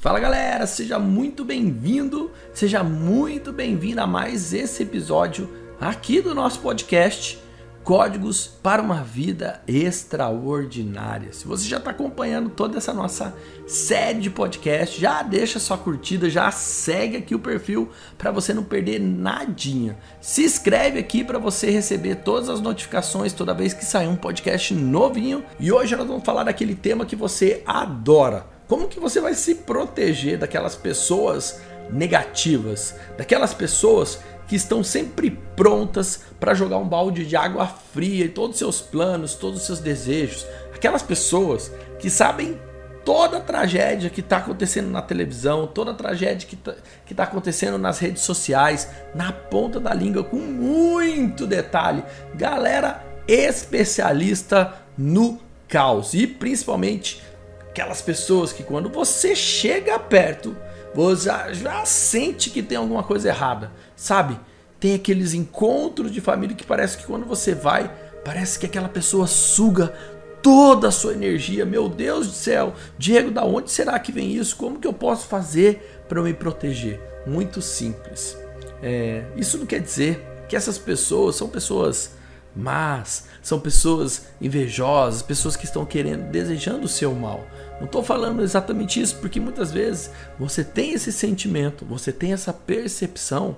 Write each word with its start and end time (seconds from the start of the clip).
Fala 0.00 0.18
galera, 0.18 0.66
seja 0.66 0.98
muito 0.98 1.44
bem-vindo, 1.44 2.30
seja 2.54 2.82
muito 2.82 3.52
bem-vindo 3.52 4.00
a 4.00 4.06
mais 4.06 4.54
esse 4.54 4.82
episódio 4.82 5.48
aqui 5.80 6.22
do 6.22 6.34
nosso 6.34 6.60
podcast 6.60 7.38
Códigos 7.82 8.46
para 8.46 8.82
uma 8.82 9.02
Vida 9.02 9.62
Extraordinária. 9.66 11.32
Se 11.32 11.46
você 11.46 11.66
já 11.66 11.78
está 11.78 11.90
acompanhando 11.90 12.50
toda 12.50 12.76
essa 12.76 12.92
nossa 12.92 13.34
série 13.66 14.20
de 14.20 14.30
podcast, 14.30 15.00
já 15.00 15.22
deixa 15.22 15.58
sua 15.58 15.78
curtida, 15.78 16.28
já 16.28 16.50
segue 16.50 17.16
aqui 17.16 17.34
o 17.34 17.38
perfil 17.38 17.88
para 18.18 18.30
você 18.30 18.52
não 18.52 18.62
perder 18.62 19.00
nadinha. 19.00 19.98
Se 20.20 20.44
inscreve 20.44 20.98
aqui 20.98 21.24
para 21.24 21.38
você 21.38 21.70
receber 21.70 22.16
todas 22.16 22.50
as 22.50 22.60
notificações 22.60 23.32
toda 23.32 23.54
vez 23.54 23.72
que 23.72 23.84
sair 23.84 24.08
um 24.08 24.16
podcast 24.16 24.74
novinho. 24.74 25.42
E 25.58 25.72
hoje 25.72 25.96
nós 25.96 26.06
vamos 26.06 26.24
falar 26.24 26.44
daquele 26.44 26.74
tema 26.74 27.06
que 27.06 27.16
você 27.16 27.62
adora 27.66 28.46
como 28.68 28.86
que 28.86 29.00
você 29.00 29.20
vai 29.20 29.34
se 29.34 29.54
proteger 29.56 30.38
daquelas 30.38 30.76
pessoas 30.76 31.60
negativas, 31.90 32.94
daquelas 33.18 33.52
pessoas 33.52 34.20
que 34.50 34.56
estão 34.56 34.82
sempre 34.82 35.30
prontas 35.54 36.22
para 36.40 36.54
jogar 36.54 36.78
um 36.78 36.88
balde 36.88 37.24
de 37.24 37.36
água 37.36 37.68
fria 37.68 38.24
em 38.24 38.30
todos 38.30 38.56
os 38.56 38.58
seus 38.58 38.80
planos, 38.80 39.36
todos 39.36 39.60
os 39.60 39.64
seus 39.64 39.78
desejos, 39.78 40.44
aquelas 40.74 41.04
pessoas 41.04 41.70
que 42.00 42.10
sabem 42.10 42.60
toda 43.04 43.36
a 43.36 43.40
tragédia 43.40 44.10
que 44.10 44.18
está 44.18 44.38
acontecendo 44.38 44.90
na 44.90 45.00
televisão, 45.00 45.68
toda 45.68 45.92
a 45.92 45.94
tragédia 45.94 46.48
que 46.48 46.56
está 46.56 46.74
tá 47.14 47.22
acontecendo 47.22 47.78
nas 47.78 48.00
redes 48.00 48.24
sociais, 48.24 48.88
na 49.14 49.30
ponta 49.30 49.78
da 49.78 49.94
língua, 49.94 50.24
com 50.24 50.38
muito 50.38 51.46
detalhe. 51.46 52.02
Galera 52.34 53.06
especialista 53.28 54.74
no 54.98 55.38
caos 55.68 56.12
e 56.12 56.26
principalmente 56.26 57.22
Aquelas 57.70 58.02
pessoas 58.02 58.52
que 58.52 58.64
quando 58.64 58.88
você 58.88 59.36
chega 59.36 59.96
perto, 59.96 60.56
você 60.94 61.26
já, 61.26 61.52
já 61.52 61.84
sente 61.84 62.50
que 62.50 62.62
tem 62.62 62.78
alguma 62.78 63.02
coisa 63.02 63.28
errada, 63.28 63.70
sabe? 63.96 64.38
Tem 64.78 64.94
aqueles 64.94 65.34
encontros 65.34 66.10
de 66.10 66.20
família 66.20 66.56
que 66.56 66.64
parece 66.64 66.96
que 66.98 67.06
quando 67.06 67.26
você 67.26 67.54
vai, 67.54 67.90
parece 68.24 68.58
que 68.58 68.66
aquela 68.66 68.88
pessoa 68.88 69.26
suga 69.26 69.94
toda 70.42 70.88
a 70.88 70.92
sua 70.92 71.12
energia. 71.12 71.64
Meu 71.64 71.88
Deus 71.88 72.26
do 72.26 72.32
céu, 72.32 72.74
Diego, 72.98 73.30
da 73.30 73.44
onde 73.44 73.70
será 73.70 73.98
que 73.98 74.12
vem 74.12 74.34
isso? 74.34 74.56
Como 74.56 74.78
que 74.78 74.86
eu 74.86 74.92
posso 74.92 75.26
fazer 75.26 76.04
para 76.08 76.22
me 76.22 76.32
proteger? 76.32 77.00
Muito 77.26 77.60
simples. 77.60 78.36
É, 78.82 79.24
isso 79.36 79.58
não 79.58 79.66
quer 79.66 79.80
dizer 79.80 80.26
que 80.48 80.56
essas 80.56 80.78
pessoas 80.78 81.36
são 81.36 81.48
pessoas 81.48 82.12
mas 82.54 83.26
são 83.42 83.60
pessoas 83.60 84.26
invejosas, 84.40 85.22
pessoas 85.22 85.56
que 85.56 85.64
estão 85.64 85.84
querendo, 85.84 86.30
desejando 86.30 86.84
o 86.84 86.88
seu 86.88 87.14
mal. 87.14 87.46
Não 87.78 87.86
estou 87.86 88.02
falando 88.02 88.42
exatamente 88.42 89.00
isso, 89.00 89.16
porque 89.16 89.40
muitas 89.40 89.72
vezes 89.72 90.10
você 90.38 90.62
tem 90.64 90.92
esse 90.92 91.12
sentimento, 91.12 91.84
você 91.84 92.12
tem 92.12 92.32
essa 92.32 92.52
percepção 92.52 93.56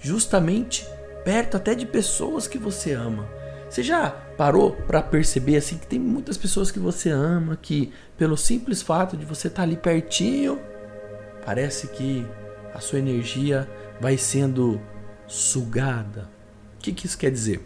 justamente 0.00 0.86
perto 1.24 1.56
até 1.56 1.74
de 1.74 1.84
pessoas 1.84 2.46
que 2.46 2.58
você 2.58 2.92
ama. 2.92 3.28
Você 3.68 3.82
já 3.82 4.10
parou 4.10 4.72
para 4.72 5.02
perceber 5.02 5.56
assim 5.56 5.76
que 5.76 5.86
tem 5.86 5.98
muitas 5.98 6.38
pessoas 6.38 6.70
que 6.70 6.78
você 6.78 7.10
ama 7.10 7.58
que 7.60 7.92
pelo 8.16 8.36
simples 8.36 8.80
fato 8.80 9.16
de 9.16 9.26
você 9.26 9.48
estar 9.48 9.58
tá 9.58 9.62
ali 9.64 9.76
pertinho, 9.76 10.58
parece 11.44 11.88
que 11.88 12.26
a 12.72 12.80
sua 12.80 12.98
energia 12.98 13.68
vai 14.00 14.16
sendo 14.16 14.80
sugada. 15.26 16.30
O 16.76 16.78
que, 16.78 16.92
que 16.92 17.06
isso 17.06 17.18
quer 17.18 17.30
dizer? 17.30 17.60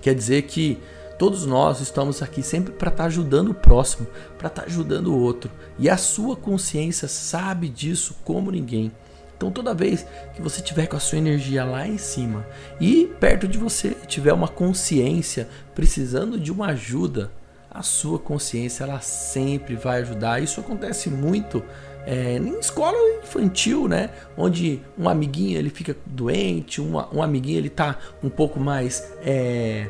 Quer 0.00 0.14
dizer 0.14 0.42
que 0.42 0.78
todos 1.18 1.46
nós 1.46 1.80
estamos 1.80 2.22
aqui 2.22 2.42
sempre 2.42 2.72
para 2.72 2.90
estar 2.90 3.04
tá 3.04 3.08
ajudando 3.08 3.50
o 3.50 3.54
próximo, 3.54 4.06
para 4.38 4.48
estar 4.48 4.62
tá 4.62 4.68
ajudando 4.68 5.08
o 5.08 5.18
outro. 5.18 5.50
E 5.78 5.88
a 5.88 5.96
sua 5.96 6.36
consciência 6.36 7.08
sabe 7.08 7.68
disso 7.68 8.16
como 8.24 8.50
ninguém. 8.50 8.92
Então 9.36 9.50
toda 9.50 9.74
vez 9.74 10.06
que 10.34 10.40
você 10.40 10.62
tiver 10.62 10.86
com 10.86 10.96
a 10.96 11.00
sua 11.00 11.18
energia 11.18 11.64
lá 11.64 11.86
em 11.86 11.98
cima 11.98 12.46
e 12.80 13.06
perto 13.20 13.46
de 13.46 13.58
você 13.58 13.90
tiver 14.06 14.32
uma 14.32 14.48
consciência 14.48 15.46
precisando 15.74 16.40
de 16.40 16.50
uma 16.50 16.68
ajuda, 16.68 17.30
a 17.70 17.82
sua 17.82 18.18
consciência 18.18 18.84
ela 18.84 19.00
sempre 19.00 19.76
vai 19.76 20.00
ajudar. 20.00 20.42
Isso 20.42 20.60
acontece 20.60 21.10
muito 21.10 21.62
é, 22.06 22.36
em 22.36 22.58
escola 22.60 22.96
infantil, 23.22 23.88
né? 23.88 24.10
Onde 24.36 24.80
um 24.96 25.08
amiguinho 25.08 25.58
ele 25.58 25.68
fica 25.68 25.96
doente, 26.06 26.80
uma, 26.80 27.12
um 27.12 27.20
amiguinho 27.20 27.58
ele 27.58 27.68
tá 27.68 27.98
um 28.22 28.30
pouco 28.30 28.60
mais 28.60 29.12
é, 29.22 29.88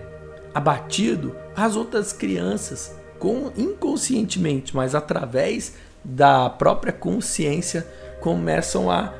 abatido, 0.54 1.36
as 1.54 1.76
outras 1.76 2.14
crianças 2.14 2.96
com 3.18 3.52
inconscientemente, 3.56 4.74
mas 4.74 4.94
através 4.94 5.74
da 6.02 6.48
própria 6.48 6.92
consciência 6.92 7.86
começam 8.20 8.90
a 8.90 9.12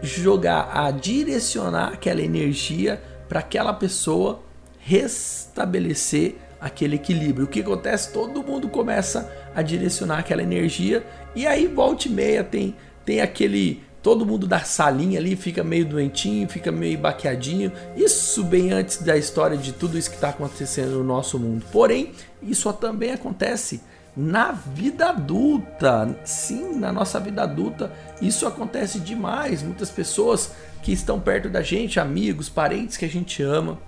jogar, 0.00 0.70
a 0.72 0.90
direcionar 0.90 1.92
aquela 1.94 2.22
energia 2.22 3.02
para 3.28 3.40
aquela 3.40 3.72
pessoa 3.72 4.40
restabelecer 4.78 6.36
aquele 6.64 6.96
equilíbrio. 6.96 7.44
O 7.44 7.48
que 7.48 7.60
acontece? 7.60 8.10
Todo 8.10 8.42
mundo 8.42 8.70
começa 8.70 9.30
a 9.54 9.60
direcionar 9.60 10.20
aquela 10.20 10.42
energia 10.42 11.04
e 11.36 11.46
aí 11.46 11.66
volta 11.66 12.08
e 12.08 12.10
meia 12.10 12.42
tem 12.42 12.74
tem 13.04 13.20
aquele 13.20 13.82
todo 14.02 14.24
mundo 14.24 14.46
da 14.46 14.60
salinha 14.60 15.18
ali 15.18 15.36
fica 15.36 15.62
meio 15.62 15.84
doentinho, 15.84 16.48
fica 16.48 16.72
meio 16.72 16.96
baqueadinho. 16.98 17.70
Isso 17.94 18.42
bem 18.42 18.72
antes 18.72 19.02
da 19.02 19.14
história 19.14 19.58
de 19.58 19.72
tudo 19.72 19.98
isso 19.98 20.08
que 20.08 20.16
está 20.16 20.30
acontecendo 20.30 20.92
no 20.92 21.04
nosso 21.04 21.38
mundo. 21.38 21.66
Porém, 21.70 22.12
isso 22.42 22.72
também 22.72 23.12
acontece 23.12 23.82
na 24.16 24.52
vida 24.52 25.10
adulta. 25.10 26.18
Sim, 26.24 26.76
na 26.76 26.90
nossa 26.92 27.20
vida 27.20 27.42
adulta, 27.42 27.92
isso 28.22 28.46
acontece 28.46 29.00
demais. 29.00 29.62
Muitas 29.62 29.90
pessoas 29.90 30.52
que 30.82 30.92
estão 30.92 31.20
perto 31.20 31.50
da 31.50 31.60
gente, 31.62 32.00
amigos, 32.00 32.48
parentes 32.48 32.96
que 32.96 33.04
a 33.04 33.08
gente 33.08 33.42
ama, 33.42 33.78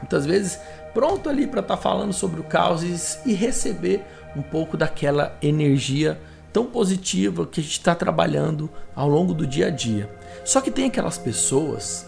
muitas 0.00 0.26
vezes 0.26 0.58
pronto 0.96 1.28
ali 1.28 1.46
para 1.46 1.60
estar 1.60 1.76
tá 1.76 1.82
falando 1.82 2.14
sobre 2.14 2.40
o 2.40 2.44
caos 2.44 2.82
e 3.26 3.34
receber 3.34 4.02
um 4.34 4.40
pouco 4.40 4.78
daquela 4.78 5.36
energia 5.42 6.18
tão 6.50 6.64
positiva 6.64 7.46
que 7.46 7.60
a 7.60 7.62
gente 7.62 7.74
está 7.74 7.94
trabalhando 7.94 8.70
ao 8.94 9.06
longo 9.06 9.34
do 9.34 9.46
dia 9.46 9.66
a 9.66 9.70
dia. 9.70 10.10
Só 10.42 10.58
que 10.58 10.70
tem 10.70 10.86
aquelas 10.86 11.18
pessoas 11.18 12.06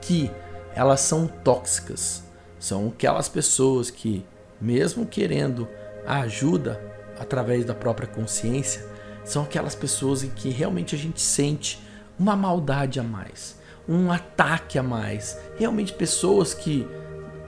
que 0.00 0.30
elas 0.74 1.02
são 1.02 1.26
tóxicas, 1.26 2.22
são 2.58 2.88
aquelas 2.88 3.28
pessoas 3.28 3.90
que, 3.90 4.24
mesmo 4.58 5.04
querendo 5.04 5.68
a 6.06 6.20
ajuda 6.20 6.80
através 7.20 7.66
da 7.66 7.74
própria 7.74 8.08
consciência, 8.08 8.86
são 9.22 9.42
aquelas 9.42 9.74
pessoas 9.74 10.22
em 10.22 10.30
que 10.30 10.48
realmente 10.48 10.94
a 10.94 10.98
gente 10.98 11.20
sente 11.20 11.78
uma 12.18 12.34
maldade 12.34 12.98
a 12.98 13.02
mais, 13.02 13.58
um 13.86 14.10
ataque 14.10 14.78
a 14.78 14.82
mais. 14.82 15.38
Realmente 15.58 15.92
pessoas 15.92 16.54
que 16.54 16.88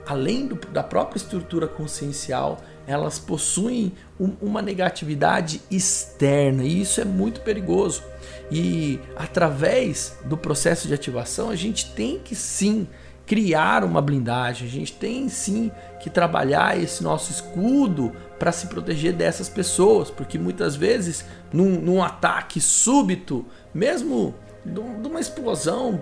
além 0.09 0.47
do, 0.47 0.55
da 0.71 0.81
própria 0.81 1.17
estrutura 1.17 1.67
consciencial, 1.67 2.59
elas 2.87 3.19
possuem 3.19 3.93
um, 4.19 4.33
uma 4.41 4.61
negatividade 4.61 5.61
externa 5.69 6.63
e 6.63 6.81
isso 6.81 6.99
é 6.99 7.05
muito 7.05 7.41
perigoso. 7.41 8.03
E 8.51 8.99
através 9.15 10.17
do 10.25 10.35
processo 10.35 10.87
de 10.87 10.95
ativação, 10.95 11.51
a 11.51 11.55
gente 11.55 11.91
tem 11.91 12.17
que 12.17 12.35
sim 12.35 12.87
criar 13.27 13.83
uma 13.83 14.01
blindagem, 14.01 14.67
a 14.67 14.71
gente 14.71 14.93
tem 14.93 15.29
sim 15.29 15.71
que 16.01 16.09
trabalhar 16.09 16.81
esse 16.81 17.03
nosso 17.03 17.31
escudo 17.31 18.11
para 18.39 18.51
se 18.51 18.65
proteger 18.65 19.13
dessas 19.13 19.47
pessoas, 19.47 20.09
porque 20.09 20.39
muitas 20.39 20.75
vezes 20.75 21.23
num, 21.53 21.79
num 21.79 22.01
ataque 22.01 22.59
súbito, 22.59 23.45
mesmo 23.71 24.33
de 24.65 25.07
uma 25.07 25.19
explosão 25.19 26.01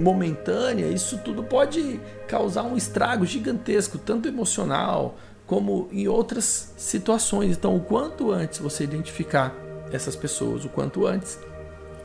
momentânea, 0.00 0.86
isso 0.86 1.18
tudo 1.18 1.44
pode 1.44 2.00
causar 2.26 2.62
um 2.62 2.76
estrago 2.76 3.26
gigantesco, 3.26 3.98
tanto 3.98 4.26
emocional 4.26 5.16
como 5.46 5.88
em 5.92 6.08
outras 6.08 6.72
situações. 6.76 7.56
Então, 7.56 7.76
o 7.76 7.80
quanto 7.80 8.32
antes 8.32 8.58
você 8.58 8.84
identificar 8.84 9.54
essas 9.92 10.16
pessoas, 10.16 10.64
o 10.64 10.68
quanto 10.68 11.06
antes 11.06 11.38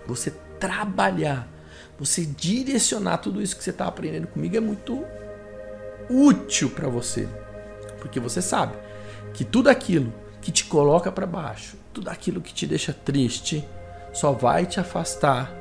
você 0.05 0.31
trabalhar, 0.59 1.47
você 1.97 2.25
direcionar 2.25 3.17
tudo 3.19 3.41
isso 3.41 3.55
que 3.55 3.63
você 3.63 3.69
está 3.69 3.87
aprendendo 3.87 4.27
comigo 4.27 4.57
é 4.57 4.59
muito 4.59 5.05
útil 6.09 6.69
para 6.69 6.89
você, 6.89 7.27
porque 7.99 8.19
você 8.19 8.41
sabe 8.41 8.75
que 9.33 9.45
tudo 9.45 9.69
aquilo 9.69 10.13
que 10.41 10.51
te 10.51 10.65
coloca 10.65 11.11
para 11.11 11.25
baixo, 11.25 11.77
tudo 11.93 12.09
aquilo 12.09 12.41
que 12.41 12.53
te 12.53 12.67
deixa 12.67 12.93
triste, 12.93 13.67
só 14.13 14.31
vai 14.31 14.65
te 14.65 14.79
afastar 14.79 15.53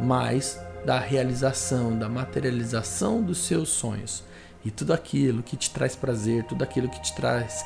mais 0.00 0.60
da 0.84 0.98
realização, 0.98 1.96
da 1.98 2.08
materialização 2.08 3.22
dos 3.22 3.38
seus 3.46 3.70
sonhos. 3.70 4.22
E 4.64 4.70
tudo 4.70 4.92
aquilo 4.92 5.42
que 5.42 5.56
te 5.56 5.70
traz 5.70 5.94
prazer, 5.94 6.44
tudo 6.44 6.62
aquilo 6.62 6.88
que 6.88 7.00
te 7.00 7.14
traz 7.14 7.64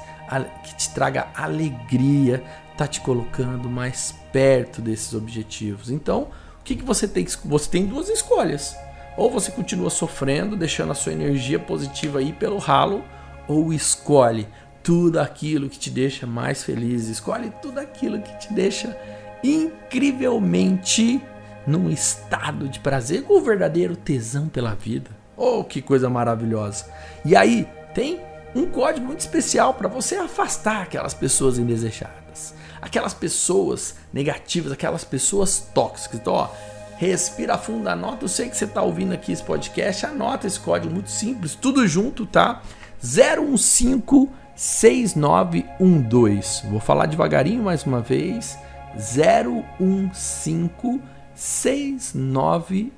que 0.62 0.76
te 0.76 0.90
traga 0.90 1.28
alegria, 1.34 2.42
tá 2.76 2.86
te 2.86 3.00
colocando 3.00 3.68
mais 3.68 4.14
perto 4.32 4.80
desses 4.80 5.12
objetivos. 5.12 5.90
Então, 5.90 6.28
o 6.60 6.62
que, 6.62 6.76
que 6.76 6.84
você 6.84 7.08
tem? 7.08 7.26
Você 7.44 7.68
tem 7.68 7.86
duas 7.86 8.08
escolhas. 8.08 8.76
Ou 9.16 9.28
você 9.30 9.50
continua 9.50 9.90
sofrendo, 9.90 10.56
deixando 10.56 10.92
a 10.92 10.94
sua 10.94 11.12
energia 11.12 11.58
positiva 11.58 12.20
aí 12.20 12.32
pelo 12.32 12.58
ralo, 12.58 13.04
ou 13.48 13.72
escolhe 13.72 14.46
tudo 14.82 15.18
aquilo 15.18 15.68
que 15.68 15.78
te 15.78 15.90
deixa 15.90 16.26
mais 16.26 16.62
feliz, 16.62 17.08
escolhe 17.08 17.52
tudo 17.60 17.80
aquilo 17.80 18.20
que 18.20 18.38
te 18.38 18.52
deixa 18.52 18.96
incrivelmente 19.42 21.20
num 21.70 21.88
estado 21.88 22.68
de 22.68 22.80
prazer 22.80 23.22
com 23.22 23.38
o 23.38 23.40
verdadeiro 23.40 23.96
tesão 23.96 24.48
pela 24.48 24.74
vida. 24.74 25.10
Oh, 25.36 25.62
que 25.64 25.80
coisa 25.80 26.10
maravilhosa! 26.10 26.86
E 27.24 27.36
aí, 27.36 27.66
tem 27.94 28.20
um 28.54 28.66
código 28.66 29.06
muito 29.06 29.20
especial 29.20 29.72
para 29.74 29.88
você 29.88 30.16
afastar 30.16 30.82
aquelas 30.82 31.14
pessoas 31.14 31.58
indesejadas, 31.58 32.52
aquelas 32.82 33.14
pessoas 33.14 33.94
negativas, 34.12 34.72
aquelas 34.72 35.04
pessoas 35.04 35.70
tóxicas. 35.72 36.18
Então, 36.20 36.32
ó, 36.32 36.48
respira 36.96 37.56
fundo, 37.56 37.88
anota. 37.88 38.24
Eu 38.24 38.28
sei 38.28 38.48
que 38.48 38.56
você 38.56 38.64
está 38.64 38.82
ouvindo 38.82 39.14
aqui 39.14 39.30
esse 39.32 39.44
podcast, 39.44 40.04
anota 40.04 40.46
esse 40.46 40.58
código 40.58 40.92
muito 40.92 41.10
simples, 41.10 41.54
tudo 41.54 41.86
junto, 41.86 42.26
tá? 42.26 42.62
015 43.00 44.28
6912. 44.56 46.66
Vou 46.68 46.80
falar 46.80 47.06
devagarinho 47.06 47.62
mais 47.62 47.84
uma 47.84 48.00
vez. 48.00 48.58
015 48.94 51.00
6912 51.40 52.92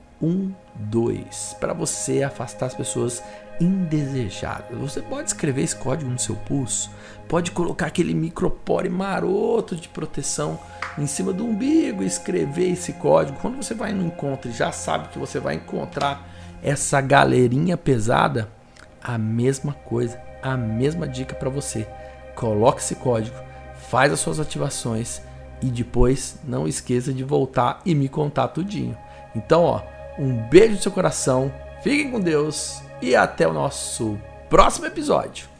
para 1.61 1.73
você 1.73 2.25
afastar 2.25 2.67
as 2.67 2.75
pessoas 2.75 3.23
indesejadas. 3.61 4.77
Você 4.79 5.01
pode 5.01 5.29
escrever 5.29 5.63
esse 5.63 5.77
código 5.77 6.11
no 6.11 6.19
seu 6.19 6.35
pulso, 6.35 6.91
pode 7.29 7.53
colocar 7.53 7.87
aquele 7.87 8.13
micropore 8.13 8.89
maroto 8.89 9.77
de 9.77 9.89
proteção 9.89 10.59
em 10.99 11.07
cima 11.07 11.33
do 11.33 11.45
umbigo 11.45 12.03
e 12.03 12.07
escrever 12.07 12.73
esse 12.73 12.95
código. 12.95 13.39
Quando 13.39 13.63
você 13.63 13.75
vai 13.75 13.93
no 13.93 14.05
encontro 14.05 14.51
e 14.51 14.55
já 14.55 14.73
sabe 14.73 15.11
que 15.11 15.21
você 15.21 15.39
vai 15.39 15.55
encontrar 15.55 16.29
essa 16.65 17.01
galerinha 17.01 17.77
pesada, 17.77 18.49
a 19.01 19.17
mesma 19.17 19.73
coisa, 19.73 20.21
a 20.43 20.57
mesma 20.57 21.07
dica 21.07 21.37
para 21.37 21.49
você. 21.49 21.87
Coloque 22.35 22.81
esse 22.81 22.97
código, 22.97 23.37
faz 23.89 24.13
as 24.13 24.19
suas 24.19 24.41
ativações 24.41 25.23
e 25.63 25.67
depois 25.67 26.37
não 26.45 26.67
esqueça 26.67 27.13
de 27.13 27.23
voltar 27.23 27.81
e 27.87 27.95
me 27.95 28.09
contar 28.09 28.49
tudinho. 28.49 28.97
Então, 29.35 29.63
ó, 29.63 29.83
um 30.19 30.49
beijo 30.49 30.75
no 30.75 30.83
seu 30.83 30.93
coração, 30.93 31.53
fiquem 31.83 32.11
com 32.11 32.21
Deus 32.21 32.83
e 33.01 33.15
até 33.15 33.47
o 33.47 33.53
nosso 33.53 34.19
próximo 34.51 34.87
episódio. 34.87 35.52